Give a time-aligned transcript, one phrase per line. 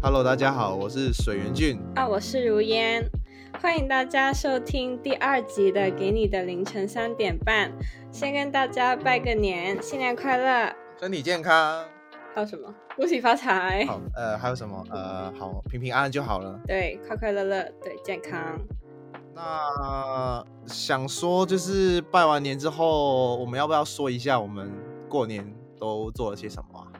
[0.00, 1.78] Hello，大家好，我是水源俊。
[1.94, 3.04] 啊，我是如烟，
[3.60, 7.70] 欢迎大家收听第二集的《给你的凌晨三点半》。
[8.10, 10.74] 先跟大家拜个年，新年快乐！
[11.00, 11.84] 身体健康。
[12.34, 12.72] 还有什么？
[12.96, 13.84] 恭喜发财！
[13.86, 14.84] 好，呃，还有什么？
[14.90, 16.58] 呃，好，平平安安就好了。
[16.66, 18.58] 对，快快乐乐，对，健康。
[19.38, 24.68] 那想说，就是拜完年之后，我们要不要说一下我们
[25.08, 26.90] 过年都做了些什么啊？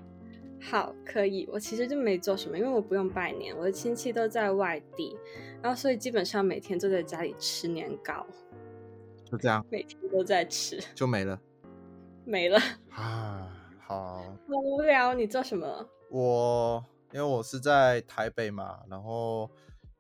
[0.61, 1.49] 好，可以。
[1.53, 5.17] 我其实就没做什么，因为我不用拜年，我的亲戚都在外地，
[5.61, 8.25] 然后所以基本上每天都在家里吃年糕，
[9.25, 11.41] 就这样，每天都在吃，就没了。
[12.25, 12.61] 没了。
[12.91, 14.23] 啊，好。
[14.23, 15.67] 好无聊，你做什么？
[16.09, 19.51] 我因为我是在台北嘛，然后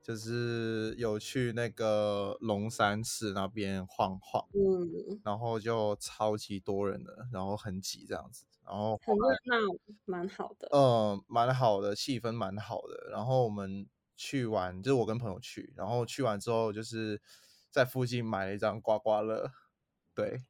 [0.08, 9.56] 就是有去那个龙山寺那边晃晃，嗯，然后就超级多人的，然后很挤这样子，然后很热闹，
[10.06, 10.66] 蛮好的。
[10.72, 13.10] 嗯，蛮好的，气氛蛮好的。
[13.10, 17.20] 然后我们去完，就是我跟朋友去，然后去完之后，就是
[17.70, 19.52] 在附近买了一张刮刮乐，
[20.14, 20.42] 对，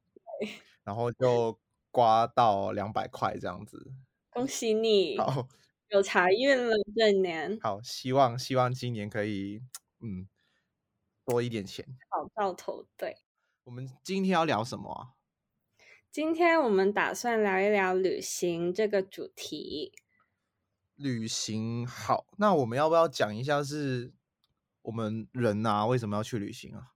[0.85, 1.59] 然后就
[1.91, 3.91] 刮到两百块这样子。
[4.31, 5.49] 恭 喜你，好，
[5.91, 7.59] 有财运了这年。
[7.63, 9.63] 好，希望希望今年可以，
[10.01, 10.29] 嗯，
[11.25, 11.87] 多一点钱。
[12.11, 13.17] 好到头，对。
[13.65, 15.17] 我们今天要聊什么啊？
[16.11, 19.93] 今天我们打算聊一聊旅行这个主题。
[20.95, 24.13] 旅行好，那我们要不要讲一下是
[24.83, 26.93] 我们人啊为什么要去旅行啊？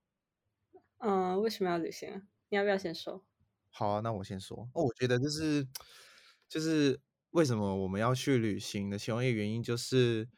[0.99, 2.21] 嗯，为什么要旅行啊？
[2.49, 3.25] 你要不要先说？
[3.71, 4.69] 好啊，那我先说。
[4.73, 5.67] 哦，我觉得就是
[6.47, 6.99] 就是
[7.33, 10.29] 为什么我们要去旅行的其中一个原因就是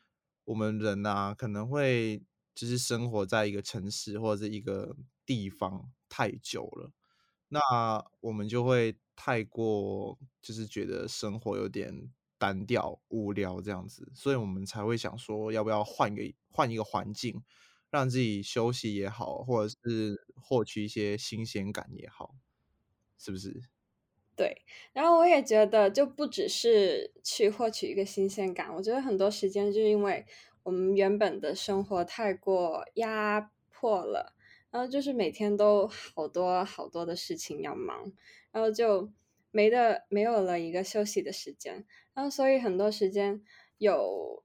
[0.45, 6.93] 我们人啊可能会就是生活在一个城市或者是一个地方太久了，
[7.49, 7.59] 那
[8.21, 17.44] 我们就会太过就是觉得生活有点单调无聊这样子，所以我们才会想说要不要换一个换一个环境，
[17.89, 22.35] 让自己休息也好，或者是获取一些新鲜感也好，
[23.17, 23.63] 是不是？
[24.35, 30.25] 对，然后我也觉得就不只是去获取一个新鲜感，我觉得很多时间就是因为
[30.63, 34.35] 我们原本的生活太过压迫了，
[34.72, 38.12] 然后就是每天都好多好多的事情要忙，
[38.51, 39.09] 然后就
[39.51, 43.41] 没的没有了一个休息的时间，然后所以很多时间
[43.78, 44.44] 有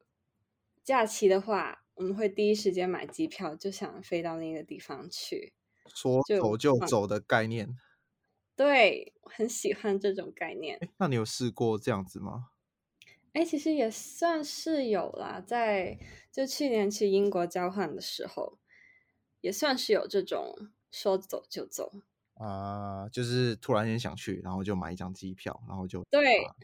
[0.84, 5.53] 假期的话，我们会第一时间买机票，就想飞到那个地方去，
[5.93, 7.69] 说就走就走的概念。
[8.60, 10.78] 对，很喜欢这种概念。
[10.98, 12.50] 那你有试过这样子吗？
[13.32, 15.98] 哎，其实也算是有啦，在
[16.31, 18.59] 就去年去英国交换的时候，
[19.41, 20.54] 也算是有这种
[20.91, 21.91] 说走就走。
[22.34, 26.54] 啊、就是突然间想去，然后就买一张机票，然后就对啊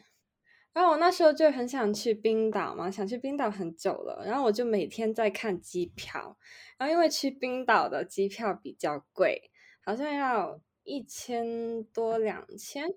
[0.75, 6.37] 然后我那时候就很想去冰岛嘛，想去冰岛很久了，然后我就每天在看机票，
[6.77, 9.51] 然后因为去冰岛的机票比较贵，
[9.83, 12.89] 好像要一千多两千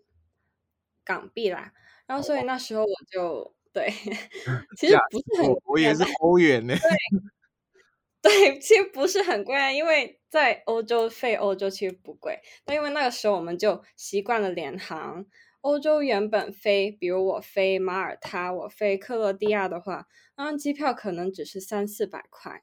[1.03, 1.73] 港币啦，
[2.05, 3.89] 然后所以那时候我就对，
[4.77, 6.73] 其实不是很我我以为是欧元呢。
[8.21, 15.25] 对，其实不是很贵啊，因为在欧洲飞欧洲其实不贵，但因为那个时候我们就习惯了联航。
[15.61, 20.07] 欧洲原本飞，比如我飞马耳他，我飞克罗地亚的话，
[20.37, 22.61] 那机票可能只是三四百块，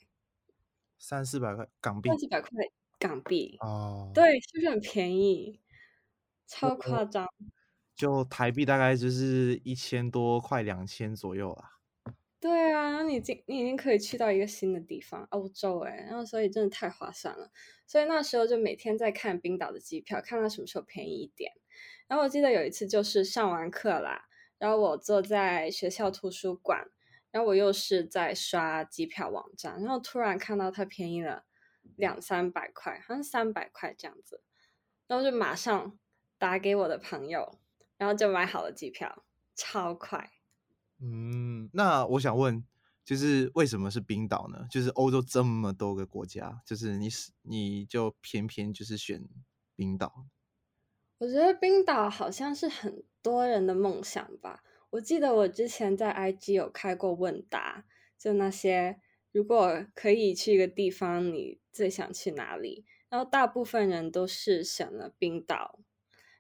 [0.99, 2.51] 三四百块港币三四百块
[2.99, 5.61] 港币，哦，，对，是不是很便宜？
[6.47, 7.27] 超夸张。
[7.95, 11.71] 就台币大概就是一千多，快两千左右啦。
[12.39, 17.51] 对啊，你已经你已经可以去到一个新的地方，欧洲哎，然后所以真的太划算了。
[17.87, 21.51] 所以那时候就每天在看冰岛的机票，看它什么时候便宜一点。
[22.07, 24.27] 然后我记得有一次就是上完课啦，
[24.59, 26.87] 然后我坐在学校图书馆，
[27.31, 31.47] 然后我又是在刷机票网站，然后突然看到它便宜了
[31.97, 34.43] 两三百块，好像三百块这样子，
[35.07, 35.99] 然后就马上
[36.39, 37.59] 打给我的朋友，
[37.97, 39.25] 然后就买好了机票，
[39.55, 40.33] 超快。
[41.01, 42.65] 嗯，那我想问，
[43.05, 44.67] 就是为什么是冰岛呢？
[44.71, 49.23] 就是欧洲这么多个国家，就是你是你就偏偏就是选
[49.75, 50.27] 冰岛。
[51.19, 54.63] 我觉得冰岛好像是很多人的梦想吧。
[54.91, 57.85] 我记得我之前在 IG 有开过问答，
[58.19, 59.01] 就那些
[59.37, 62.87] 如果可以去一个地方，你最想去哪里？
[63.11, 65.79] 然后大部分人都是选了冰岛。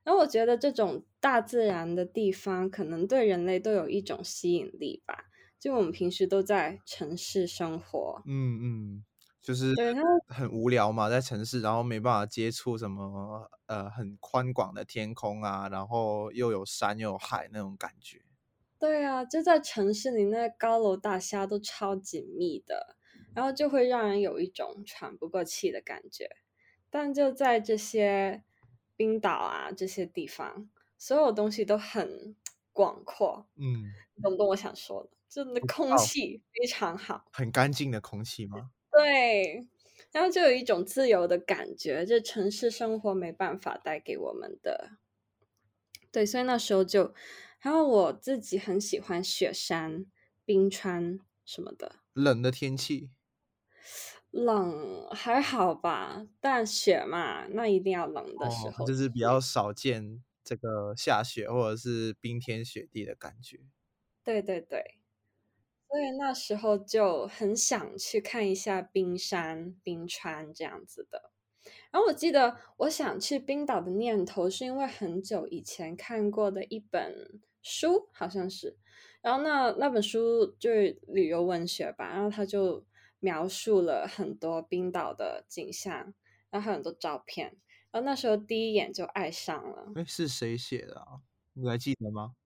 [0.02, 5.26] 然后我觉得这种大自然的地方，可能对人类都有一种吸引力吧。
[5.60, 9.04] 就我们平时都在城市生活，嗯嗯，
[9.42, 9.92] 就是对，
[10.28, 18.22] 很无聊嘛，在城市，然后没办法接触什么呃很宽广的天空啊，然后又有山又有海那种感觉。
[18.78, 22.96] 对啊，就在城市里，那高楼大厦都超紧密的，
[23.34, 26.28] 然后就会让人有一种喘不过气的感觉。
[26.90, 28.44] 但就在这些
[28.96, 32.36] 冰岛啊这些地方，所有东西都很
[32.72, 33.92] 广阔，嗯，
[34.22, 35.10] 懂不懂我想说的？
[35.28, 38.70] 就那空道气非常好，很干净的空气吗？
[38.92, 39.66] 对，
[40.12, 44.92] 然后就有一种自由的感觉，这城市生活没办法带给我们的。
[46.12, 47.12] 对，所以那时候就，
[47.66, 50.06] 然后我自己很喜欢雪山、
[50.44, 53.10] 冰川什么的，冷的天气，
[54.30, 63.58] 冷还好吧，但雪嘛，那一定要冷的时哦，候就是比较少见这个下雪或者是冰天雪地的感觉。
[64.22, 65.00] 对对对，
[65.88, 71.32] 所以那时候就很想去看一下冰山、冰川这样子的。
[71.90, 78.76] 然后我记得我想去冰岛的念头，是因为很久以前看过的一本书，好像是。
[79.20, 82.86] 然后那那本书就是旅游文学吧，然后他就
[83.18, 86.14] 描述了很多冰岛的景象，
[86.48, 87.56] 然后还有很多照片。
[87.90, 89.92] 然后那时候第一眼就爱上了。
[89.96, 91.22] 哎，是谁写的啊？
[91.54, 92.36] 你还记得吗？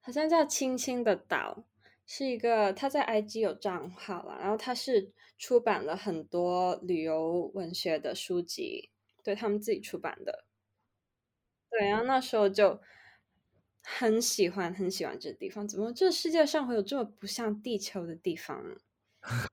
[0.00, 1.64] 好像叫青青的岛，
[2.06, 8.90] 是一个他在 IG 有账号了，然后他是出版了很多旅游文学的书籍，
[9.22, 10.46] 对他们自己出版的。
[11.68, 12.80] 对，然后那时候就
[13.82, 18.76] 很喜欢很喜欢这地方，怎么这世界上会有这么不像地球的地方呢？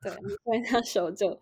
[0.01, 0.11] 对，
[0.43, 1.39] 所以那时候就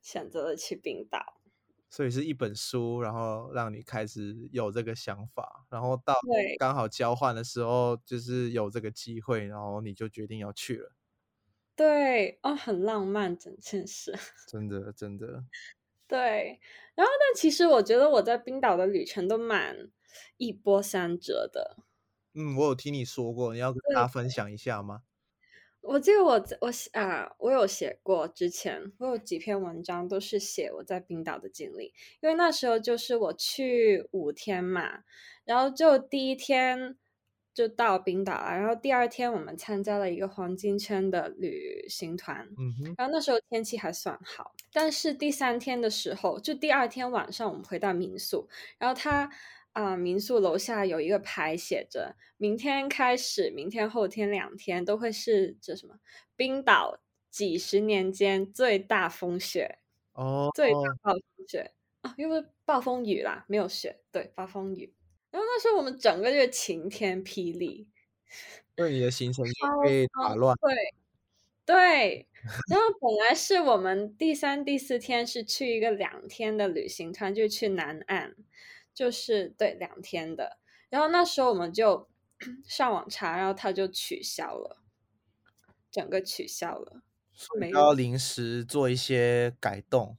[0.00, 1.40] 选择了去冰岛。
[1.88, 10.92] 所以是一本书，然后让你开始有这个想法，然后到对刚好交换的时候，就是有这个机会，然后你就决定要去了。
[11.74, 14.14] 对，哦，很浪漫，整件事。
[14.48, 15.44] 真的，真的，
[16.08, 16.60] 对，
[16.94, 19.90] 然后但其实我觉得我在冰岛的旅程都蛮
[20.36, 21.76] 一波三折的。
[22.36, 24.06] 嗯，我有听你说过，你要跟大家。
[24.06, 25.02] 分享一下吗？
[25.80, 35.04] 我记得我在我写啊，我有写过，之前我有几篇文章都是写我在冰岛的经历，因为那时候就是我去五天嘛，
[35.44, 36.96] 然后就第一天
[37.54, 48.48] 就到冰岛了，然后第二天我们参加了一个黄金圈的旅行团，嗯哼，然后那时候天气还算好，但是第三天的时候，就第二天晚上我们回到民宿，
[48.78, 49.30] 然后他
[49.76, 55.98] 啊、民宿楼下有一个牌写着，明天开始，明天后天两天都会是这什么
[56.34, 56.98] 冰岛
[57.30, 59.78] 几十年间最大风雪，
[60.14, 64.94] 哦，最大暴风雪啊，因为暴风雨啦，没有雪，对，暴风雨。
[65.30, 67.86] 然后那时候我们整个就是晴天霹雳，
[68.74, 69.44] 对你的行程
[69.84, 70.56] 被打乱。
[70.56, 70.94] 对
[71.66, 72.26] 对，
[72.70, 78.34] 然后本来是我们第三、第四天是去一个两天的旅行团，就去南岸，
[78.96, 80.56] 就是对两天的。
[80.88, 82.08] 然后那时候我们就
[82.66, 84.78] 上网查，然后他就取消了，
[85.90, 87.02] 整个取消了，
[87.60, 90.16] 没有要临时做一些改动。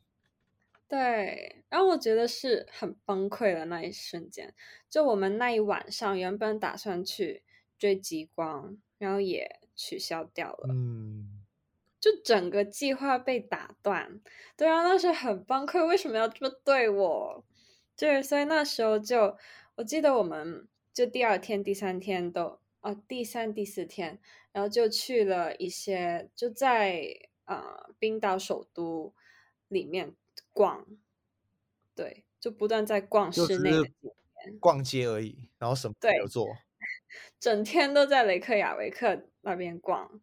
[0.88, 4.54] 对，然后我觉得是很崩溃的那一瞬间。
[4.90, 7.44] 就我们那一晚上原本打算去
[7.78, 10.68] 追极光，然后也取消掉了。
[10.70, 11.44] 嗯，
[12.00, 14.22] 就整个计划被打断，
[14.56, 17.44] 对啊，那时候很崩溃，为什么要这么对我？
[17.98, 19.36] 就是所以那时候就，
[19.76, 24.20] 我记得我们就第二天、第三天都，哦，第三、第四天，
[24.52, 27.10] 然后就去了一些，就在
[27.46, 29.14] 呃冰岛首都
[29.68, 30.14] 里面
[30.54, 30.86] 逛，
[31.96, 33.84] 对，就不断在逛室内的
[34.60, 36.48] 逛街而已，然后什么都没有对做。
[37.40, 40.22] 整天都在雷克雅维克那边逛，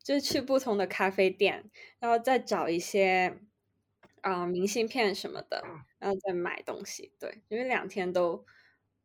[0.00, 3.40] 就去不同的咖啡店，然后再找一些
[4.22, 5.62] 啊、明信片什么的，
[5.98, 7.12] 然后再买东西。
[7.18, 8.44] 对，因为两天都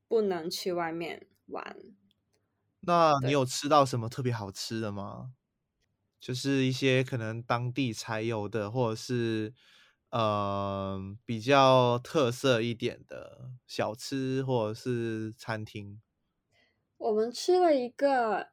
[0.07, 1.75] 不能去外面玩。
[2.81, 5.33] 那你有吃到什么特别好吃的吗？
[6.19, 9.53] 就是一些可能当地才有的，或者是
[10.09, 16.01] 呃比较特色一点的小吃或者是餐厅。
[16.99, 18.49] 我们吃了一个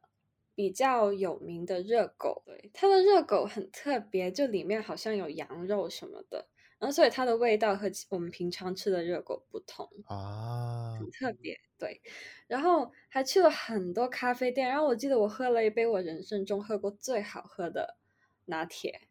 [0.53, 6.49] 比较有名的热狗，对，它的热狗很特别，就里面好像有羊肉什么的，
[6.81, 9.87] 然后所以它的味道和我们平常吃的热狗不同。
[10.05, 12.01] 啊，很特别，对。
[12.47, 17.97] 然后还去了很多咖啡店，然后我记得我喝了一杯我人生中喝过最好喝的
[18.45, 19.07] 拿铁，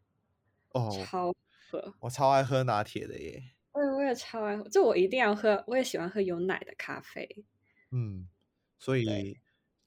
[0.73, 1.33] 哦，超
[1.71, 1.95] 喝。
[2.01, 3.41] 我超爱喝拿铁的耶。
[3.73, 7.45] 对，我也超爱喝，就我一定要喝，我也喜欢喝有奶的咖啡。
[7.93, 8.29] 嗯，
[8.81, 9.39] 所以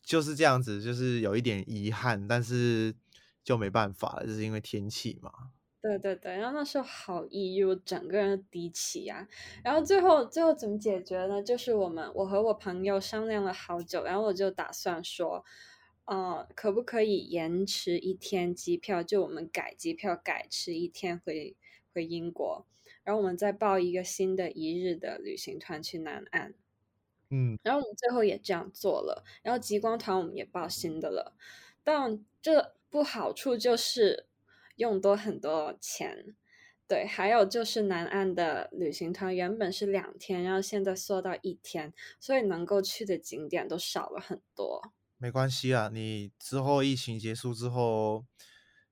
[0.01, 2.95] 就是这样子，就是有一点遗憾，但是
[3.43, 5.51] 就没办法了，就是因为天气嘛。
[5.83, 9.27] 对对对，然后那时候好抑郁，我整个人低气压。
[9.61, 11.43] 然后最后最后怎么解决呢？
[11.43, 15.43] 就是我们我和我朋友商量了好久，然后我就打算说，
[16.05, 19.03] 呃，可不可以延迟一天机票？
[19.03, 21.57] 就我们改机票改迟一天回
[21.93, 22.65] 回英国，
[23.03, 26.53] 然后我们再报一个新的一日的旅行团去南岸。
[27.31, 31.35] 嗯，然后我们最后也这样做了，然后极光团我们也报新的了，
[31.83, 34.27] 但这不好处就是
[34.75, 36.35] 用多很多钱，
[36.87, 44.93] 对，还有就是南岸的旅行团原本是两天，然后现在缩到一天，所以能够去的景点都少了很多。
[45.17, 48.25] 没关系啊，你之后疫情结束之后，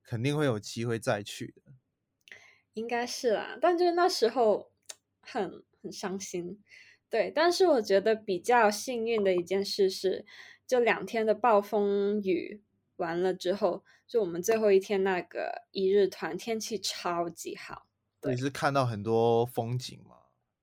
[0.03, 1.73] 肯定会有机会再去的。
[2.73, 4.71] 应该是啦，但就是那时候
[5.19, 6.63] 很很伤心。
[7.09, 10.25] 对，但是我觉得比较幸运的一件事是，
[10.65, 12.61] 就两天的暴风雨
[13.01, 17.87] 完了之后，就我们最后一天那个一日团天气超级好。
[18.29, 20.15] 你是看到很多风景吗？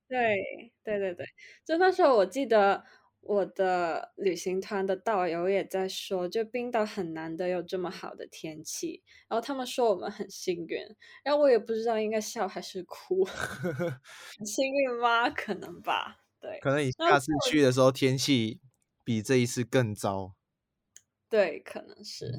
[0.08, 1.26] 对，对对对，
[1.66, 2.82] 就那时候我记得
[3.20, 10.78] 我的旅行团的导游也在说，就冰岛很难得有这么好的天气，然后他们说我们很幸运，
[11.24, 13.24] 然后我也不知道应该笑还是哭，
[14.38, 15.28] 很幸运吗？
[15.28, 16.20] 可能吧。
[16.40, 18.60] 对，可能你下次去的时候天气
[19.04, 20.37] 比这一次更糟。
[21.28, 22.32] 对，可能是，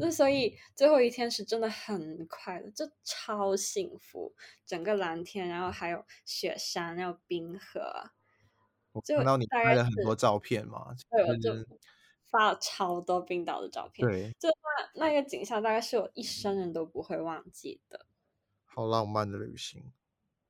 [0.00, 4.34] 就所以最后一天是真的很快乐，就超幸福，
[4.66, 8.10] 整个蓝天，然后还有雪山，还有冰河。
[8.92, 11.54] 我看到你拍了很多照片嘛，对，我就
[12.30, 14.08] 发了超多冰岛的照片。
[14.08, 14.48] 对，就
[14.94, 18.06] 那那个景象，大概是我一生人都不会忘记的。
[18.64, 19.92] 好浪漫的旅行。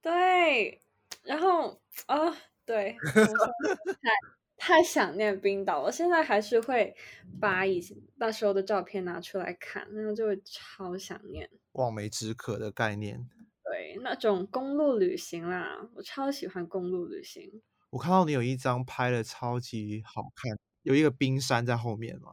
[0.00, 0.82] 对，
[1.22, 2.36] 然后啊。
[2.64, 2.96] 对，
[4.64, 6.94] 太太想念冰岛，我现在还是会
[7.40, 11.50] 把以前那时候的照片拿出来看，然后就会超想念。
[11.72, 13.28] 望梅止渴的概念。
[13.64, 17.60] 对，那种公路旅行啦，我超喜欢公路旅行。
[17.90, 22.30] 我看到你有一张拍的超级好看，有一个冰山在后面嘛，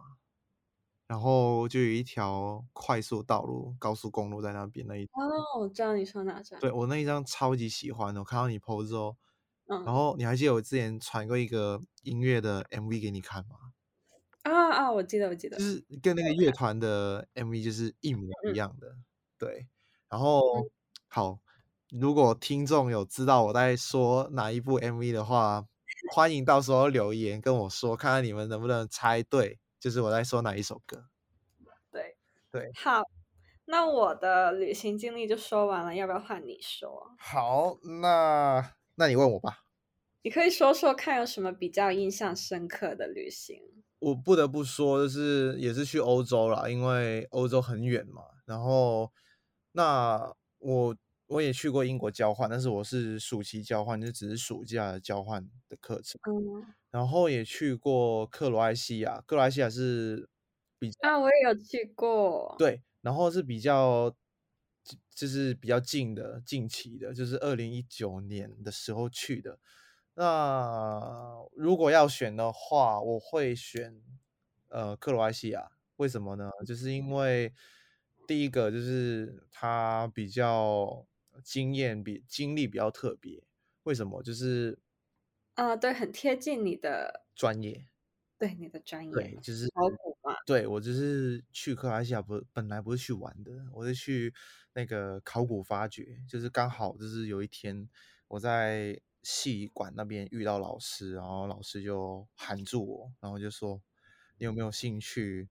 [1.08, 5.06] 然后就有一条快速道路，高速公路在那边那一。
[5.06, 6.60] 哦，我知道你说哪张。
[6.60, 9.18] 对我那一张超级喜欢的，我看到你 PO 之后。
[9.70, 13.56] 然后你还记得我之前传过一个音乐的 MV 给你看吗？
[14.42, 18.96] 啊啊，我记得，我记得，就是跟那个乐团的 MV 就是一模一样的。
[19.38, 19.68] 对，
[20.10, 20.42] 然后
[21.08, 21.40] 好，
[21.92, 25.66] 如果听众有知道我在说哪一部 MV 的话，
[26.16, 31.06] 欢迎到时候留言跟我说，看看你们能不能猜对，就是我在说哪一首歌。
[31.92, 32.18] 对
[32.50, 33.04] 对，好，
[33.66, 37.12] 那我的旅行经历就说完了，要不要换你说？
[37.20, 38.79] 好，那。
[39.00, 39.64] 那你问我吧，
[40.24, 43.58] 你可以说说看有什么比较印象深刻的旅行。
[44.00, 48.24] 我不得不说，就是也是去欧洲啦，因为欧洲很远嘛。
[48.46, 49.10] 然后，
[49.72, 50.94] 那我
[51.28, 56.20] 我也去过英国交换，但是我是暑期交换，就只是暑假的交换的课程。
[56.30, 56.76] 嗯。
[56.92, 60.28] 然后也去过克罗埃西亚，克罗埃西亚是
[60.78, 62.54] 比啊，我也有去过。
[62.60, 64.14] 对，然后是比较。
[65.14, 69.60] 就是比较近的、近期的，就是二零一九年的时候去的。
[70.16, 74.02] 那如果要选的话，我会选
[74.70, 75.72] 呃克罗埃西亚。
[75.98, 76.50] 为什么呢？
[76.66, 77.54] 就是因为
[78.28, 81.06] 第一个就是他比较
[81.44, 83.44] 经验、比经历比较特别。
[83.84, 84.24] 为什么？
[84.24, 84.80] 就是
[85.56, 87.89] 啊，对，很贴近你的专业。
[88.40, 90.34] 对你的专业，对，就是考古嘛。
[90.46, 94.34] 对我就是去克罗埃西亚，不本来不是去玩的，我是去
[94.74, 96.18] 那个考古发掘。
[96.28, 97.90] 就是刚好就是有一天
[98.30, 103.82] 我在戏馆那边遇到老师，然后老师就喊住我，然后就说
[104.40, 105.50] ：“你有没有兴趣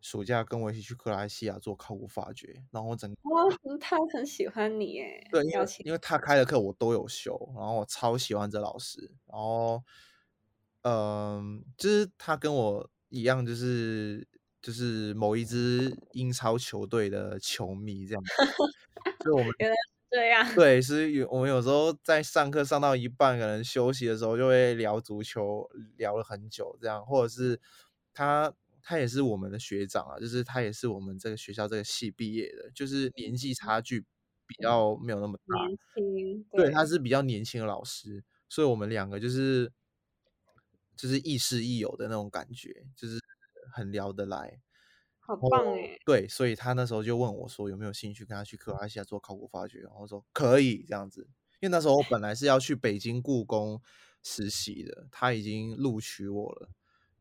[0.00, 3.44] 暑假跟我一起去克罗埃西亚做考古发掘？”然后我整哇，
[3.78, 5.24] 他很喜欢你耶。
[5.30, 9.80] 对，因为因为他开的课我都有修，然后我超喜欢这老师，然后。
[10.82, 14.26] 嗯，就是他跟我一样，就是
[14.62, 18.22] 就是某一支英超球队的球迷这样。
[19.24, 20.54] 就我们原来是这样。
[20.54, 27.04] 对，是有我们有时候在上课上到一半，可能休息的时候就会聊足球，聊了很久这样。
[27.04, 27.60] 或者是
[28.14, 34.00] 他他也是我们的学长啊，就是他也是我们这个学校这个系毕业的，就是年纪差距
[34.46, 35.66] 比较没有那么大。
[35.66, 36.46] 年轻。
[36.52, 39.72] 对，他是比较年轻的老师，所以我们两个就是。
[40.98, 43.18] 就是亦师亦友的那种感觉，就是
[43.72, 44.60] 很聊得来，
[45.20, 45.96] 好棒哎！
[46.04, 51.20] 对，所以他那时候就问我说有没有兴趣跟他去克罗埃西亚做考古发掘，然后说可以这样子，
[51.60, 53.80] 因为那时候我本来是要去北京故宫
[54.22, 56.68] 实习的，他已经录取我了，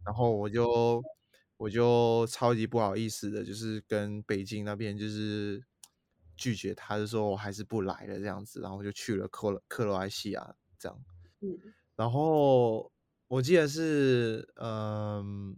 [0.03, 1.03] 然后我就
[1.57, 5.63] 我就超级不好意思的，就是跟北京那边就是
[6.35, 11.03] 拒绝他，就说我还是不来了这样子，然后就去了克罗克罗埃西亚这样。
[11.41, 11.55] 嗯，
[11.95, 12.91] 然后
[13.27, 15.57] 我记得是嗯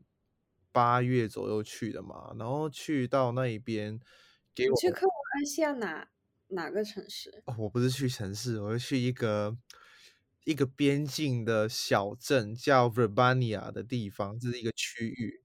[0.72, 4.00] 八月左右去的嘛，然后去到那一边
[4.56, 6.08] 给我你去克罗埃西亚哪
[6.48, 7.44] 哪个城市？
[7.46, 9.58] 哦我不是去城市，我是去一个
[10.46, 15.44] 一个边境的小镇叫 Verbania 的地方，这是一个区域。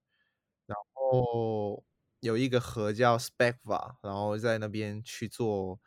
[0.66, 1.85] 然后
[2.21, 5.78] 有一个河叫 Spekva，然后在那边去做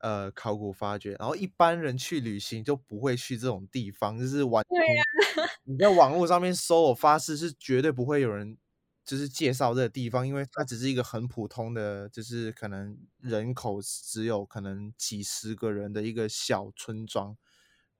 [0.00, 1.14] 呃考古发掘。
[1.18, 5.02] 然后一般人去旅行就不会去这种地方，就是完对呀、
[5.64, 8.58] 你在网络上面搜，我发誓是绝对不会有人
[9.04, 17.36] 就是介绍这个地方，因为它只是一个很普通的，就是可能人口只有可能几十个人的一个小村庄。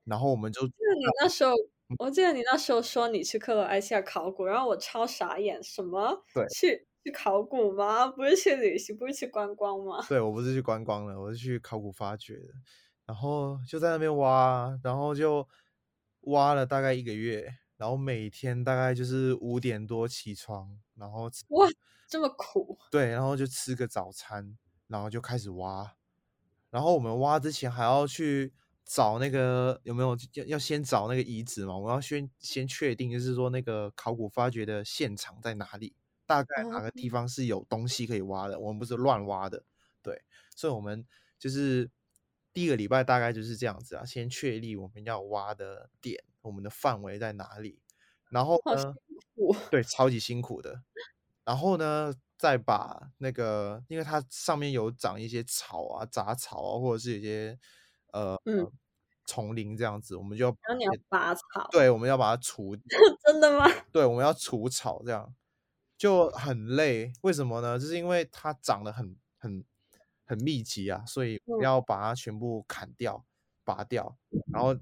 [0.05, 1.51] 然后我们就记得你那时候，
[1.89, 6.23] 嗯我记得你那时候说你去克罗埃西亚考古，然后我超傻眼，什么？
[6.35, 8.07] 对去去考古吗？
[8.07, 10.05] 不是去旅行，不是去观光吗？
[10.07, 12.53] 对我不是去观光的，我是去考古发掘的。
[13.05, 15.47] 然后就在那边挖，然后就
[16.21, 21.67] 挖了大概一个月，然后每天大概就是五点多起床，然后哇，
[22.07, 25.95] 这么苦，对，然后就吃个早餐，然后就开始挖。
[26.69, 28.53] 然后我们挖之前还要去
[28.85, 31.75] 找那个有没有要要先找那个遗址嘛？
[31.75, 35.93] 我们要先先确定，就是说那个考古发掘的现场在哪里，
[36.31, 39.65] 大概哪个地方是有东西可以挖的，我们不是乱挖的。
[40.01, 40.23] 对，
[40.55, 41.05] 所以我们
[41.37, 41.91] 就是
[42.53, 47.81] 第一个礼拜大概就是这样子啊，先确立我们要挖的点，我们的范围在哪里，
[48.29, 48.95] 然后好呢，
[49.35, 49.53] 苦。
[49.69, 50.83] 对，超级辛苦的。
[51.43, 57.59] 然后呢，再把那个，因为它上面有长一些草啊、杂草啊，或者是有一些
[58.13, 58.71] 呃、嗯
[59.27, 60.55] 丛林这样子，我们就要
[61.09, 62.75] 拔草，对，我们要把它除
[63.25, 63.65] 真的吗？
[63.91, 65.33] 对，我们要除草，这样
[66.01, 67.13] 就很累。
[67.21, 67.77] 为什么呢？
[67.77, 69.63] 就是因为它长得很很
[70.25, 73.23] 很密集啊，所以要把它全部砍掉、
[73.63, 74.17] 拔掉，
[74.51, 74.75] 然后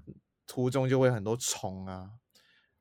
[0.46, 2.12] 途中就会很多虫啊，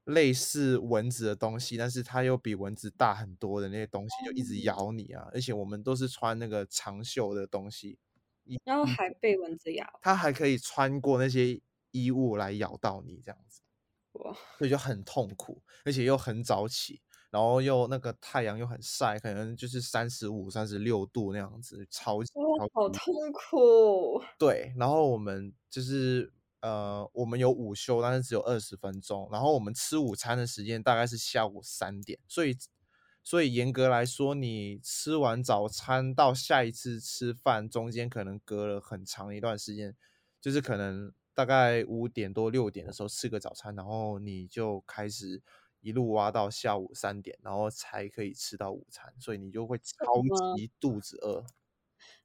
[0.06, 5.28] 类似蚊子的东西，但是它又比蚊子大很多的那些东西，就一直咬你啊。
[5.34, 8.00] 而且我们都是穿那个长袖的东西，
[8.64, 11.60] 然后还被蚊子咬，它还可以穿过那些
[11.92, 13.60] 衣物来咬到你，这样子。
[14.14, 22.32] 哇，所以就很痛苦，而且又很早起，然后又那个太阳又很晒，可能就是三十五、三十六度那样子，超级，
[22.74, 24.22] 好痛苦。
[24.38, 24.74] 对。
[24.78, 32.58] 然后我们就是呃，我们有午休，但是只有二十分钟，然后我们吃午餐的时间大概是下午三点，所以
[33.24, 39.96] 所以严格来说，你吃完早餐到下一次吃饭中间可能隔了很长一段时间，
[40.42, 45.42] 就是可能大概五点多六点的时候吃个早餐，然后你就开始
[45.82, 51.46] 一路挖到下午三点，然后才可以吃到午餐，所以你就会超么级肚子饿。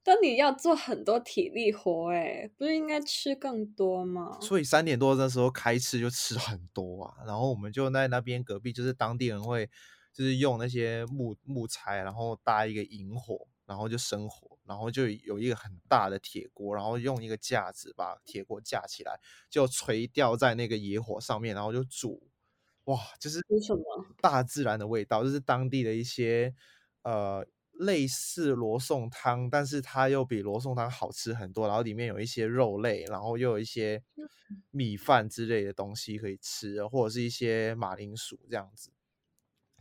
[0.03, 4.39] 但你要做很多体力活，哎，不是应该吃更多吗？
[4.41, 9.71] 所以三点多的时候开吃就吃很多啊，然后我们就在那边隔壁，就是当地人会
[10.13, 22.29] 就是用那些木木材，然后搭一个引火，然后就生火，然后就有一个很大的铁锅，然后用一个架子把铁锅架起来，就垂吊在那个野火上面，然后就煮，
[22.85, 23.83] 哇，就是煮什么？
[24.21, 26.55] 大自然的味道，就是当地的一些
[27.03, 34.03] 呃类似罗宋汤，但是它又比罗宋汤好吃很多，然后里面有一些肉类，然后又有一些
[34.71, 38.91] 米饭之类的东西可以吃，或者是一些马铃薯这样子，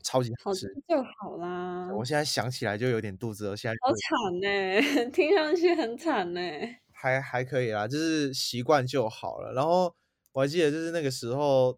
[0.02, 0.68] 超级好好吃。
[0.88, 1.90] 就好啦。
[1.94, 6.42] 我现在想起来就有点肚子饿，现在好惨呢， 听上去很惨呢。
[6.92, 9.52] 还还可以啦，就是习惯就好了。
[9.54, 9.94] 然后
[10.32, 11.78] 我还记得，就是那个时候，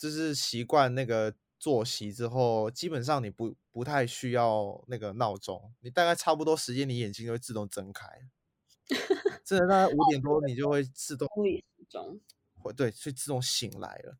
[0.00, 8.08] 就是习惯那个作息之后，基本上你不不太需要那个闹钟，你大概差不多时间，你眼睛就会自动睁开。
[9.44, 12.18] 真的，大概五点多你就会自动公里时钟，
[12.56, 14.16] 会对，所以自动醒来了，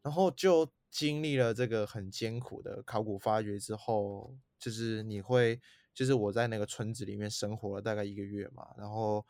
[0.00, 5.60] 然后就经历了这个很艰苦的考古发掘之后，就是你会，
[5.92, 9.26] 就是我在那个村子里面生活了大概一个月嘛，然后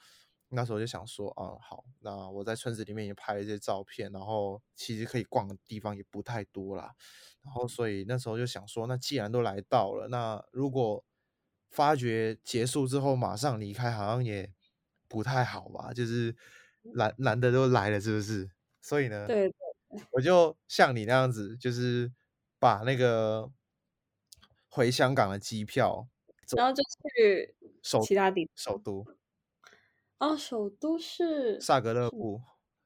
[0.48, 6.94] 那时候就想说，啊，好，那我在村子里面也拍了一些照片，然后其实可以逛的地方也不太多啦，
[7.42, 11.04] 然后所以那时候就想说，那既然都来到了，那如果
[11.70, 14.52] 发掘结束之后马上离开，好像也
[15.08, 15.92] 不太好吧？
[15.92, 16.36] 就是
[16.94, 18.48] 难难得都来了，是不是？
[18.80, 19.52] 所以呢，对，
[20.12, 22.12] 我就像你那样子，就是
[22.60, 23.50] 把那个
[24.68, 26.06] 回香港的机票，
[26.56, 26.82] 然后就
[27.16, 29.04] 去首其他地首都
[30.18, 32.40] 哦，首都是萨格勒是布，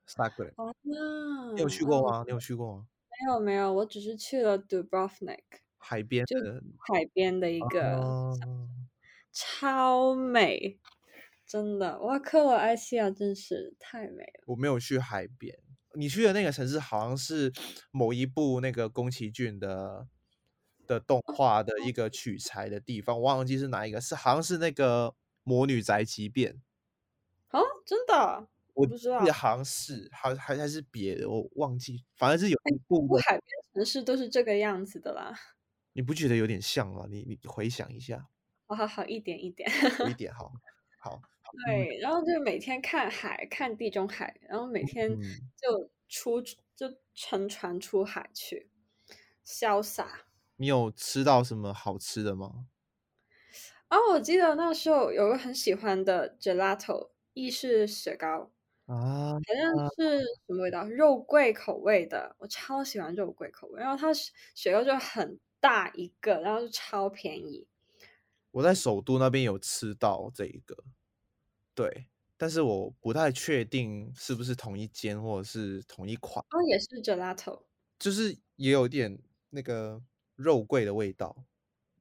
[0.06, 2.24] 萨格勒，哦，那你有去过哦吗？
[2.26, 2.86] 你有去过吗？
[3.08, 5.38] 没有没有，我只是去了 Dubrovnik，
[5.78, 8.36] 海边就的，海边的一个哦，
[9.32, 10.80] 超美，
[11.46, 14.44] 真的哇，克罗埃西亚真是太美了。
[14.46, 15.56] 我没有去海边，
[15.94, 17.52] 你去的那个城市好像是
[17.92, 20.08] 某一部那个宫崎骏的
[20.86, 25.08] 的动画的一个取材的地方，我忘记是哪一个，是好像是那个
[25.44, 26.54] 《魔女宅急便》。
[27.50, 35.34] 哦，真的，我不知道好像是，还还还是别的，我忘记，反正是有一部的，不海边城市都是这个样子的啦。
[35.92, 37.06] 你不觉得有点像吗？
[37.08, 38.28] 你你回想一下，
[38.66, 39.68] 好好好，一点一点。
[40.08, 40.52] 一点 好，
[40.98, 41.20] 好，
[41.66, 46.40] 对，然后就每天看海，看地中海，然后每天嗯，就出
[46.76, 48.70] 就乘船出海去，
[49.44, 50.26] 潇洒。
[50.56, 52.66] 你有吃到什么好吃的吗？
[53.90, 58.50] 哦，我记得那时候有个很喜欢的 gelato 意式雪糕，
[58.86, 60.84] 啊，好像是什么味道？
[60.88, 63.80] 肉桂口味的，我超喜欢肉桂口味。
[63.80, 67.66] 然后它雪雪糕就很大一个，然后就超便宜。
[68.50, 70.76] 我在首都那边有吃到这一个，
[71.74, 77.62] 对，但是我不太确定是不是同一间或者是同一款，哦，也是 gelato。
[77.98, 79.16] 就是也有点
[79.50, 80.02] 那个
[80.34, 81.44] 肉桂的味道。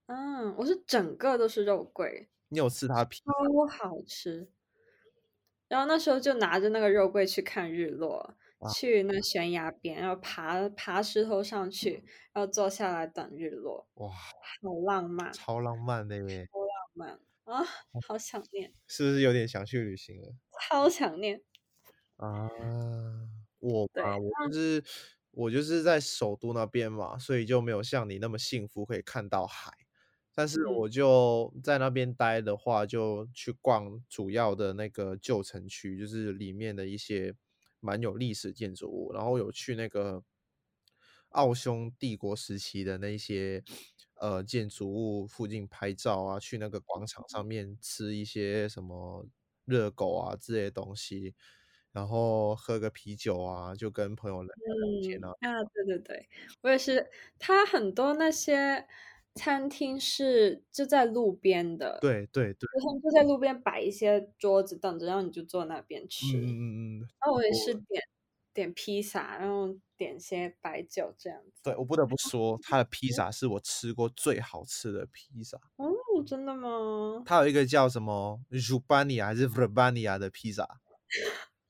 [0.08, 3.22] 嗯，我是整个都是肉桂，你有吃它皮？
[3.26, 4.50] 超好吃。
[5.70, 8.36] 然后那时候就拿着那个肉桂去看日落，
[8.74, 12.04] 去那悬崖边，然后爬爬石头上去，
[12.34, 16.50] 然后坐下来等日落，哇，好浪漫，超浪漫的耶！
[16.52, 17.64] 浪漫啊，
[18.06, 20.34] 好想念，是不是有点想去旅行了？
[20.68, 21.42] 超想念。
[22.18, 22.50] 啊，
[23.60, 24.84] 我对吧，我就是
[25.32, 29.72] 我就是在首都那边嘛，所以就没有像你那么幸福可以看到海。
[30.40, 37.36] 但是嗯我就在那边待的话，就去逛主要的那个旧城区，就是里面的一些
[37.82, 40.24] 蛮有历史建筑物，然后有去那个
[41.32, 43.62] 奥匈帝国时期的那些
[44.22, 49.28] 呃建筑物附近拍照啊，去那个广场上面吃一些什么
[49.66, 51.36] 热狗啊之类的东西，
[51.92, 55.36] 然后喝个啤酒啊，就跟朋友聊聊天嗯啊。
[55.42, 56.30] 啊，对对对，
[56.62, 57.10] 我也是。
[57.38, 58.88] 他很多那些
[59.40, 66.38] 餐厅是就在路边的，对对对，就他们就在路边摆一些桌子等着，然后你就坐那边吃。
[66.38, 68.04] 嗯嗯嗯嗯，然后我也是点
[68.54, 71.62] 点披萨，然后点些白酒这样子。
[71.64, 75.58] 对我不得不说， 它的披萨是我吃过最好吃的披萨。
[75.78, 75.88] 哦，
[76.28, 77.24] 真的吗？
[77.26, 80.68] 它有一个叫什么 Rubania 还是 Verbania 的披萨，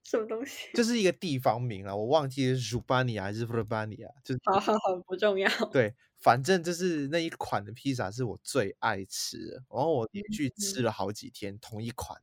[0.10, 0.70] 什么东西？
[0.74, 5.48] 就是一个地方名啊，我忘记是 Rubania 还是 Verbania，就是好好好，不重要。
[5.72, 12.20] 对，反正就是那一款的披萨是我最爱吃的，然后我连续吃嗯了好几天同一款，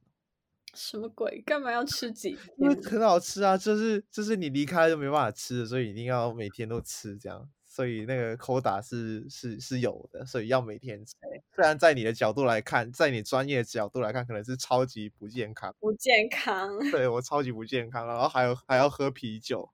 [0.75, 1.41] 什么鬼？
[1.47, 2.75] 干嘛要吃几因为？
[2.83, 11.13] 很好吃啊，就是就是你离开就没办法吃了，所以一定要每天都吃这样，所以那个扣打是是是有的，所以要每天吃。
[11.55, 16.71] 虽然在你的角度来看，在你专业角度来看，可能是超级不健康，不健康。
[16.91, 19.69] 对我超级不健康，然后还有还要喝啤酒，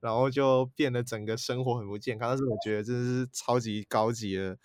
[0.00, 2.30] 然后就变得整个生活很不健康。
[2.30, 4.58] 但是我觉得这是超级高级的，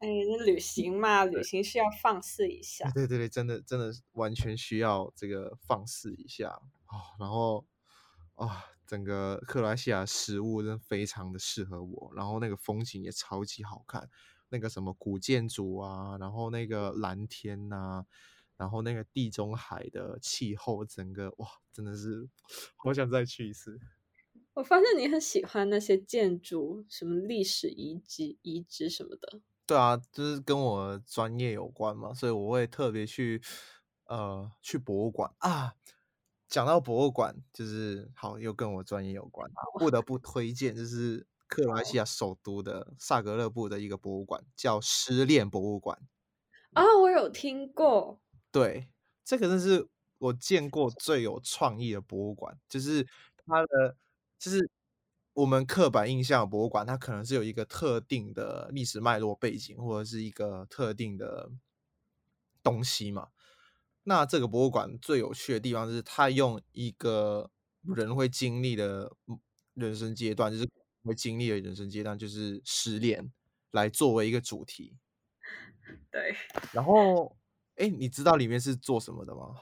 [0.00, 2.90] 哎，那旅行嘛，旅行是要放肆一下。
[2.90, 6.50] 对对对，真的真的完全需要这个放肆一下
[6.84, 7.64] 啊、然后
[8.34, 14.08] 啊、整个克罗埃西亚食物真的非常的适合我，然后那个风景也超级好看，
[14.48, 18.04] 那个什么古建筑啊，然后那个蓝天呐、
[18.56, 22.28] 然后那个地中海的气候，整个哇，真的是
[22.76, 23.78] 好想再去一次。
[24.54, 29.40] 我发现你很喜欢那些建筑，什么历史遗迹、遗址什么的。
[29.66, 33.42] 对啊，就是跟我专业有关嘛，所以我会特别去
[34.04, 35.74] 呃去博物馆啊。
[36.48, 45.98] 讲到博物馆，就是好又跟我专业有关，不得不推荐就是克罗埃西亚首都的萨格勒布的一个博物馆，叫失恋博物馆。
[46.72, 48.20] 啊、我有听过。
[48.52, 48.88] 对，
[49.24, 53.06] 这个真是我见过最有创意的博物馆，就是
[53.46, 53.96] 它的，
[54.38, 54.70] 就是
[55.34, 61.50] 我们刻板印象的博物馆，它可能是有一个特定的历史脉络背景，或者是一个特定的
[62.62, 63.28] 东西嘛。
[64.08, 67.50] 那这个博物馆最有趣的地方就是，它用一个
[67.82, 69.36] 人会经历的嗯
[69.74, 70.68] 人生阶段，就是
[71.02, 73.32] 会经历的人生阶段，就是失恋，
[73.72, 74.96] 来作为一个主题。
[76.10, 76.36] 对，
[76.72, 77.36] 然后，
[77.74, 79.56] 哎，你知道里面是做什么的吗？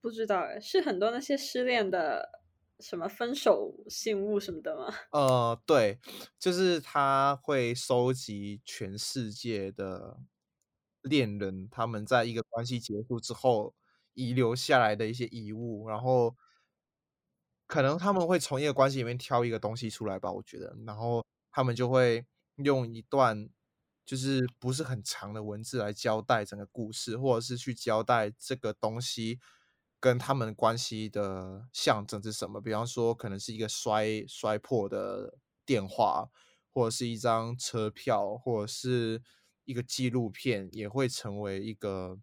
[0.00, 2.40] 不知道哎，是很多那些失恋的
[2.78, 4.94] 什么分手信物什么的吗？
[5.10, 5.98] 呃，对，
[6.38, 10.20] 就是他会收集全世界的
[11.02, 13.74] 恋人，他们在一个关系结束之后
[14.14, 16.36] 遗留下来的一些遗物，然后
[17.66, 22.24] 可能他们会从一个关系里面挑一个东西出来吧，我觉得，然后他们就会
[22.56, 23.48] 用一段
[24.06, 29.38] 就是不是很长的文字来交代整个故事，或者是去交代这个东西
[30.00, 32.58] 跟他们关系的象征是什么。
[32.60, 36.30] 比方说，可能是一个摔摔破的电话，
[36.72, 39.22] 或者是一张车票，或者是
[39.68, 42.18] 一个纪录片，也会成为一个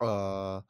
[0.00, 0.64] 呃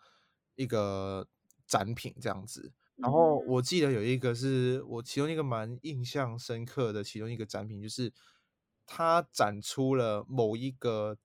[0.55, 1.27] 一个
[1.67, 2.75] 展品这样子。
[2.97, 8.13] 然后我记得有一个是我其中一个蛮印象深刻的其中一个展品，就是
[8.85, 11.17] 它展出了某一个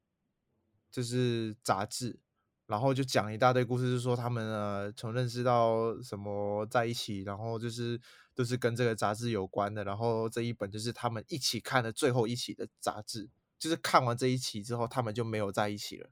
[0.90, 2.22] 就是杂志，
[2.68, 8.00] 然后就讲一大堆故事，就是说他们呃从认识到什么在一起，然后就是
[8.34, 9.84] 都是跟这个杂志有关的。
[9.84, 13.30] 然后这一本就是他们一起看的最后一期的杂志，
[13.64, 16.10] 就是看完这一期之后，他们就没有在一起了。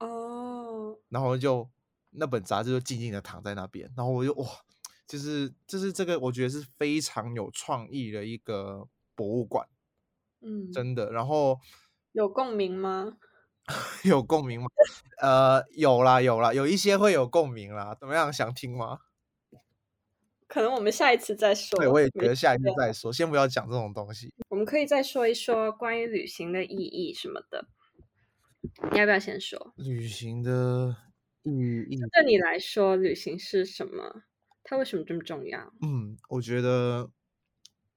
[0.00, 1.70] 哦，然后就
[2.10, 4.46] 那本杂志就静静的躺在那边，然后我就哇，
[5.08, 9.66] 就是就是这个，我觉得是非常有创意的一个博物馆，
[10.42, 11.10] 嗯，真的。
[11.10, 11.58] 然后
[12.12, 13.16] 有共鸣吗？
[14.04, 14.66] 有共鸣吗？
[15.22, 17.96] 呃，有啦有啦，有一些会有共鸣啦。
[17.98, 18.98] 怎么样，想听吗？
[20.54, 21.76] 可能我们下一次再说。
[21.80, 24.32] 对，我也觉得下一次再说，先不要讲这种东西。
[24.50, 27.66] 我们可以再说一说关于旅行的意义什么的。
[28.92, 29.74] 你要不要先说？
[29.78, 30.96] 旅行的
[31.42, 31.50] 意
[31.90, 34.22] 义，对你来说，旅行是什么？
[34.62, 35.72] 它为什么这么重要？
[35.82, 37.10] 嗯，我觉得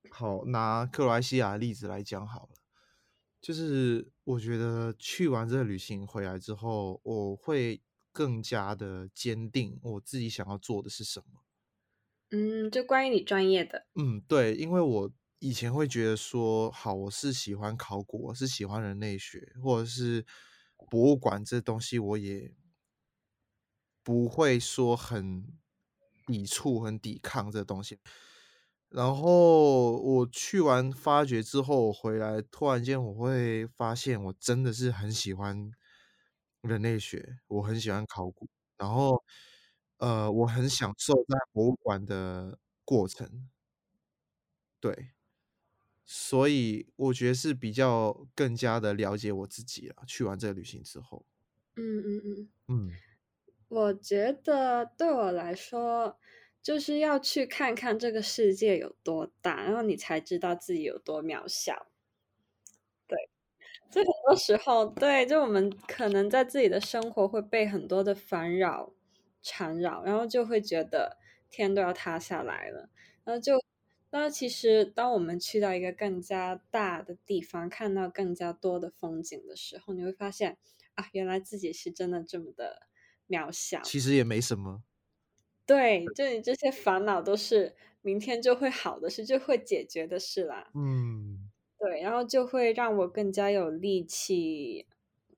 [0.10, 2.56] 好拿克罗埃西亚的例子来讲好了，
[3.40, 11.44] 就是我觉得去完这个旅行回来之后，我会更加的坚定我自己想要做的是什么。
[12.32, 13.86] 嗯，就关于你专业的。
[13.96, 20.24] 嗯，对，因为我以前会觉得说，好，我是喜欢考古，我是喜欢人类学，或者是
[20.90, 22.54] 博物馆这东西，我也
[24.06, 25.58] 不会说很
[26.26, 28.00] 抵触、很抵抗这东西。
[28.90, 35.70] 然后我去完发掘之后回来，突然间我会发现，我真的是很喜欢
[36.62, 39.22] 人类学，我很喜欢考古，然后
[39.98, 43.50] 呃，我很享受在博物馆的过程。
[44.84, 45.10] 对，
[46.06, 49.96] 所以我觉得是比较更加的了解我自己了。
[50.08, 51.26] 去完这个旅行之后，
[51.78, 53.00] 嗯嗯嗯，嗯，
[53.70, 56.18] 我觉得对我来说，
[56.64, 61.88] 就是要去看看这个世界有多大，然后你才知道自己有多渺小。
[63.10, 63.18] 对，
[63.92, 68.94] 就很多时候，对，就我们可能在自己的生活会被很多的烦扰
[69.42, 71.18] 缠绕，然后就会觉得
[71.50, 72.90] 天都要塌下来了，
[73.24, 73.62] 然后就。
[74.10, 80.58] 那其实，当我们去到一个更加大的地方，看到更加多的风景的时候，你会发现
[80.96, 82.88] 啊，原来自己是真的这么的
[83.28, 83.82] 渺小。
[83.82, 84.82] 其实也没什么。
[85.66, 90.72] 对，就你这些烦恼都是明天就会好的事，就会解决的事啦。
[90.74, 94.88] 嗯，对，然后就会让我更加有力气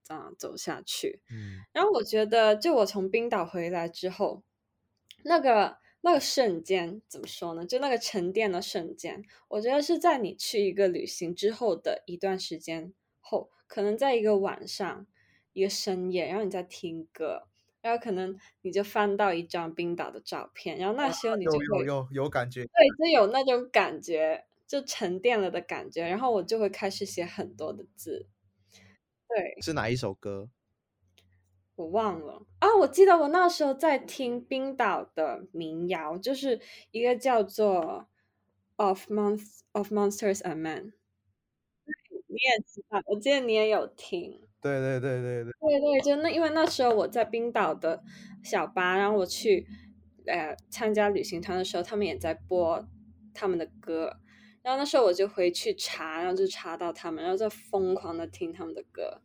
[0.09, 1.21] 这样走下去。
[1.31, 4.43] 嗯，然后我觉得，就我从冰岛回来之后，
[5.23, 5.77] 那个。
[6.01, 7.65] 那个瞬间怎么说呢？
[7.65, 15.05] 就那个沉淀的瞬间，我觉得是在你去一个旅行之后的一段时间后，可能在一个晚上、
[15.51, 17.49] 一个深夜，然后你在听歌，
[17.81, 28.25] 然后可能你就翻到一张冰岛的照片，然后那时候你就会有有有感觉，对，就有那种感觉，就沉淀了的感觉，然后我就会开始写很多的字。
[29.29, 30.49] 对，是哪一首歌？
[31.75, 32.67] 我忘了啊！
[32.79, 36.59] 我记得我那时候在听冰岛的民谣，就是
[36.91, 38.05] 一个叫做
[38.85, 40.83] 《Of Month of Monsters and Men》。
[42.27, 44.41] 你也知道，我记得你也有听。
[44.61, 45.53] 对对对对对。
[45.59, 48.03] 对对，就那因为那时候我在冰岛的
[48.43, 49.65] 小巴，然后我去
[50.25, 52.85] 呃参加旅行团的时候，他们也在播
[53.33, 54.19] 他们的歌，
[54.61, 59.21] 然后那时候我就回去查，然后就查到他们，然后就疯狂的听他们的歌。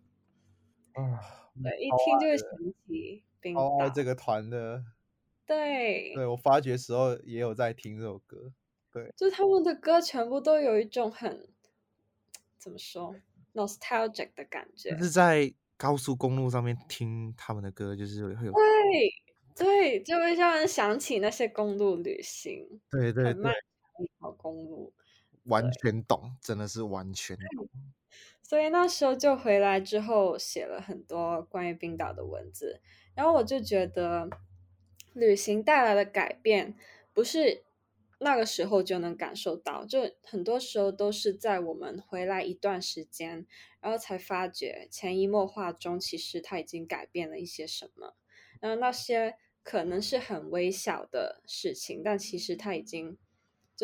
[0.92, 1.40] 啊。
[1.62, 2.49] 对，一听就会想
[2.85, 4.83] 起冰岛这个团的。
[5.47, 8.53] 对，对我发觉时候也有在听这首歌。
[8.90, 11.49] 对，就他们的歌全部都有一种很
[12.59, 13.14] 怎么说
[13.53, 14.90] nostalgic 的感觉。
[14.90, 19.14] 就是在高速公路上面听他们的歌，就是会有对
[19.55, 22.81] 对，就会让人想起那些公路旅行。
[22.90, 23.53] 对对对，
[24.01, 24.92] 一条公路，
[25.44, 27.68] 完全懂，真的是完全懂。
[28.42, 32.80] 所以那时候就回来之后写了很多关于冰岛的文字，
[33.14, 34.28] 然后我就觉得
[35.14, 36.76] 旅行带来的改变
[37.12, 37.64] 不是
[38.20, 43.46] 那个时候就能感受到，就很多时候都是在我们回来一段时间，
[43.80, 48.14] 然后才发觉潜移默化中其实它已经改变了一些什么，
[48.61, 53.16] 然后那些可能是很微小的事情，但其实它已经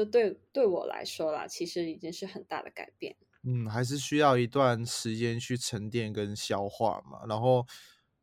[0.01, 3.15] 就对对我来说啦，其实已经是很大的改变。
[3.43, 7.67] 嗯，还是需要一段时间去沉淀跟消化嘛，然后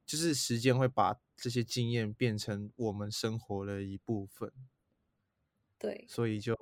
[0.07, 4.51] 就是时间会把这些经验变成我们生活的一部分。
[5.77, 6.55] 对，所以就，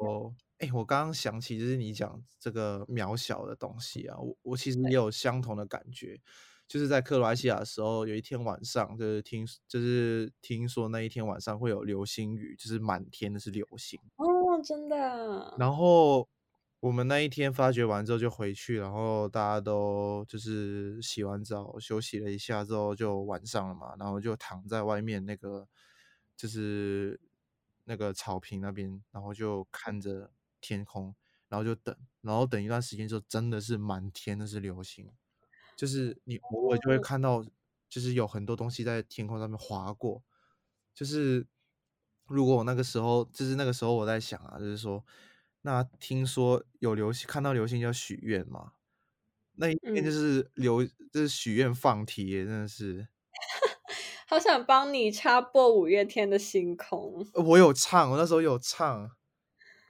[0.58, 6.20] 哎，我刚刚想起就是你讲这个渺小的东西啊，我我其实也有相同的感觉，
[6.68, 14.00] 就是在克罗埃西亚的时候，有一天晚上，就是听就是听说那一天晚上会有流星雨，就是满天的是流星。
[14.16, 14.26] 哦，
[14.62, 15.56] 真的。
[15.58, 16.28] 然后
[16.80, 25.68] 我们那一天发掘完之后就回去，然后大家都就是洗完澡休息了一下之后就晚上了嘛，然后就躺在外面那个
[26.36, 27.20] 就是。
[27.88, 31.16] 那个草坪那边，然后就看着天空，
[31.48, 35.08] 然后就等，然后等一段时间之后，真的是满天都是流星，
[35.76, 37.46] 就是你偶尔就会看到，
[37.88, 40.24] 就是有很多东西在天空上面划过。
[40.96, 41.46] 就是
[42.28, 45.04] 如果我那个时候，就是那个时候我在想啊，就是说，
[45.62, 48.74] 那听说有流星，看到流星要许愿嘛？
[49.58, 53.08] 那一天就是流，就是许愿放题，真的是。
[54.28, 57.26] 好想帮你插播五月天的星空。
[57.34, 59.12] 我有唱，我那时候有唱，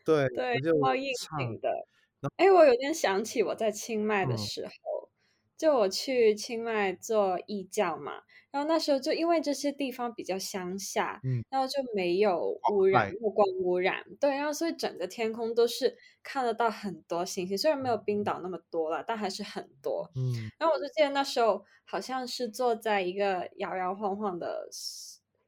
[0.04, 1.88] 对对，超应景的。
[2.36, 5.10] 哎，我有点想起我在清迈的时候，
[5.58, 8.24] 就我去清迈做义教嘛，
[8.56, 21.66] 然后那时候就因为这些地方比较乡下，嗯，然后就没有污染，目光污染，对，然后所以整个天空都是看得到很多星星，虽然没有冰岛那么多了，但还是很多，嗯，然后我就记得那时候。
[21.88, 24.68] 好像是坐在一个摇摇晃晃的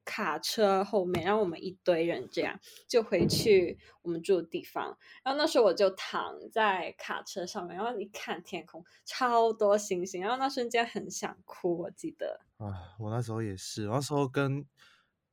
[0.08, 4.98] 卡车后面，然后我们一堆人这样就回去我们住的地方。
[5.22, 11.78] 然后那时候我就躺在卡车上面，然后一看天空，超多星星，然后那瞬间很想哭。
[11.78, 14.66] 我记得啊，我那时候也是，那时候跟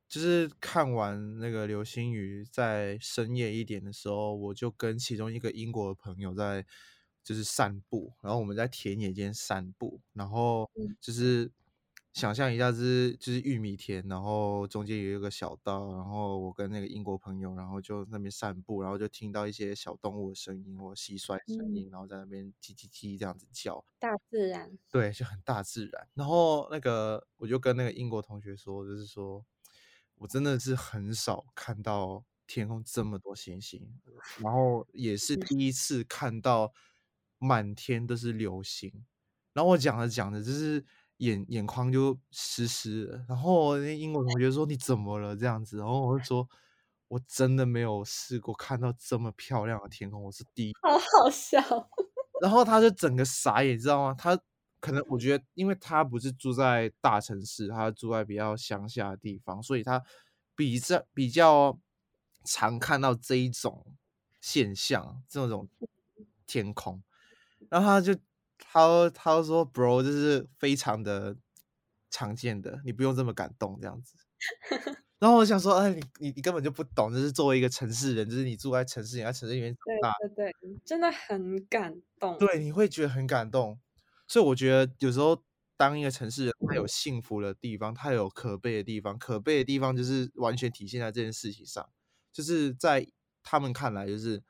[0.09, 6.65] 就是看完那个流星雨，在深夜一点的时候，我就跟其中一个英国的朋友在。
[7.27, 10.69] 就是散步，然后我们在田野间散步，然后
[11.01, 11.51] 就是
[12.15, 26.07] 想象一下，是就是玉米田，然后中间有一个小道，然后我跟那个英国朋友，然后就那边散步，然后就听到一些小动物的声音或蟋蟀声音，然后在那边叽叽叽这样子叫，大自然，对，就很大自然。
[26.13, 29.45] 然后那个我就跟那个英国同学说，就是说
[30.15, 33.85] 我真的是很少看到天空这么多星星，
[34.39, 36.73] 然后也是第一次看到。
[37.37, 39.05] 满天都是流星，
[39.51, 40.83] 然后我讲着讲着，就是
[41.17, 43.25] 眼眼眶就湿湿的。
[43.27, 46.47] 然后那英国同学说：“你怎么了？”这样子，然后我就说
[47.07, 51.61] ：“我真的没有试过看到这么漂亮的天空，我是第一。”好好笑。
[52.41, 54.13] 然后他就整个傻眼，知道吗？
[54.17, 54.37] 他
[54.81, 60.03] 可能我觉得，因为他不是住在大城市，他住在比较乡下的地方，所以他
[60.55, 61.79] 比较比较
[62.43, 63.85] 常看到这一种
[64.41, 65.67] 现象，这种
[66.45, 67.01] 天空。
[67.69, 68.13] 然后他就
[68.57, 71.35] 他他说，bro，就是非常的
[72.09, 74.15] 常见的，你不用这么感动这样子。
[75.17, 82.37] 然后我想说，哎，你你你根本就不懂，就是作为一个城市人，就是你住在城市，里在城市里面长大，对对对，真的很感动。
[82.37, 83.79] 对，你会觉得很感动。
[84.27, 85.41] 所以我觉得有时候
[85.77, 91.89] 当一个城市人，他有幸福的地方，他有可悲的地方，可悲的地方就是完全体现在这件事情上，
[92.33, 93.07] 就是在
[93.41, 94.43] 他们看来就是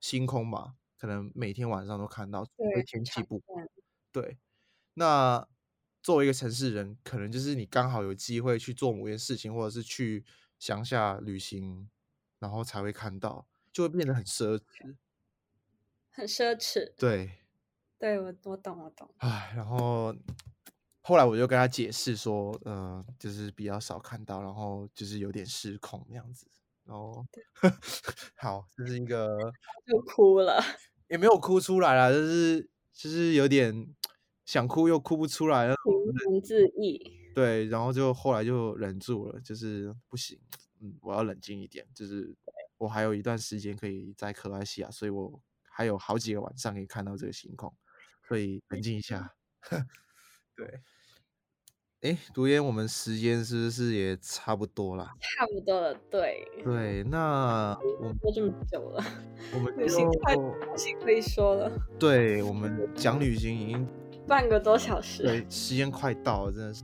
[0.00, 0.74] 星空嘛。
[1.00, 3.42] 可能每天晚上都看到，因为天气不
[4.12, 4.38] 对。
[4.94, 5.48] 那
[6.02, 10.22] 作为一个城市人，可能就是你刚好有机会去做某件事情，或者是去
[10.58, 11.88] 乡下旅行，
[12.38, 14.96] 然后才会看到，就会变得很奢侈，
[16.10, 16.92] 很奢侈。
[16.98, 17.38] 对，
[17.98, 19.08] 对我我懂我懂。
[19.18, 20.14] 唉，然后
[21.00, 26.46] 后来我就跟他解释说，呃，就是比较少看到，然后就是有点失控那样子。
[26.84, 27.24] 然后，
[28.36, 29.28] 好，这是一个
[29.86, 30.60] 就哭了。
[31.10, 33.94] 也没有哭出来啦，就是就是有点
[34.44, 35.74] 想哭又哭不出来，情
[36.32, 37.18] 难自抑。
[37.34, 40.38] 对，然后就后来就忍住了，就是不行，
[40.80, 42.34] 嗯，我要冷静一点，就是
[42.78, 47.74] 我还有一段时间可以在克罗埃西亚，所以我还有好几个晚上可以看到这个星空，
[48.26, 49.34] 所以冷静一下。
[50.56, 50.80] 对。
[52.02, 55.04] 哎，读研，我们时间是不是也差不多了？
[55.20, 56.48] 差不多了，对。
[56.64, 59.04] 对，那 我们说这么久了，
[59.54, 60.34] 我们旅行太
[61.04, 61.70] 可以说了。
[61.98, 63.86] 对，我们讲旅行已经
[64.26, 65.22] 半个多小时。
[65.22, 66.82] 对，时间快到了，真的是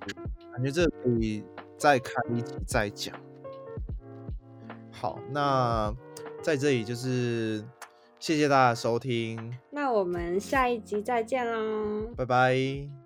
[0.52, 1.42] 感觉这可以
[1.78, 3.18] 再开一集再讲。
[4.92, 5.94] 好，那
[6.42, 7.64] 在这里就是
[8.18, 9.56] 谢谢大家收听。
[9.70, 13.05] 那我们下一集再见喽，拜拜。